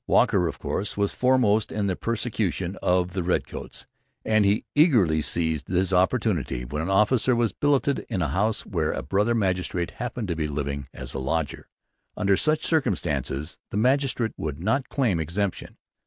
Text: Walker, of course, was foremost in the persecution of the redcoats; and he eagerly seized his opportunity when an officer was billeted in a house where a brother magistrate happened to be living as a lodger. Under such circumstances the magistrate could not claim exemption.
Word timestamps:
Walker, 0.07 0.47
of 0.47 0.57
course, 0.57 0.97
was 0.97 1.13
foremost 1.13 1.71
in 1.71 1.85
the 1.85 1.95
persecution 1.95 2.75
of 2.81 3.13
the 3.13 3.21
redcoats; 3.21 3.85
and 4.25 4.45
he 4.45 4.65
eagerly 4.73 5.21
seized 5.21 5.67
his 5.67 5.93
opportunity 5.93 6.65
when 6.65 6.81
an 6.81 6.89
officer 6.89 7.35
was 7.35 7.53
billeted 7.53 8.03
in 8.09 8.19
a 8.19 8.29
house 8.29 8.65
where 8.65 8.93
a 8.93 9.03
brother 9.03 9.35
magistrate 9.35 9.91
happened 9.91 10.27
to 10.29 10.35
be 10.35 10.47
living 10.47 10.87
as 10.91 11.13
a 11.13 11.19
lodger. 11.19 11.69
Under 12.17 12.35
such 12.35 12.65
circumstances 12.65 13.59
the 13.69 13.77
magistrate 13.77 14.31
could 14.41 14.59
not 14.59 14.89
claim 14.89 15.19
exemption. 15.19 15.77